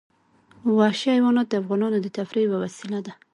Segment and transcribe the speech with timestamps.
[0.77, 3.13] وحشي حیوانات د افغانانو د تفریح یوه وسیله ده.